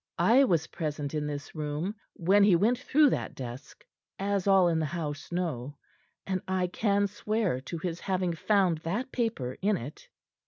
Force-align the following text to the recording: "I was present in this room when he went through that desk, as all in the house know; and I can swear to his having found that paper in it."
"I 0.17 0.45
was 0.45 0.65
present 0.65 1.13
in 1.13 1.27
this 1.27 1.53
room 1.53 1.93
when 2.13 2.43
he 2.43 2.55
went 2.55 2.79
through 2.79 3.11
that 3.11 3.35
desk, 3.35 3.85
as 4.17 4.47
all 4.47 4.67
in 4.67 4.79
the 4.79 4.85
house 4.87 5.31
know; 5.31 5.77
and 6.25 6.41
I 6.47 6.65
can 6.65 7.05
swear 7.05 7.61
to 7.61 7.77
his 7.77 7.99
having 7.99 8.33
found 8.33 8.79
that 8.79 9.11
paper 9.11 9.53
in 9.61 9.77
it." 9.77 10.07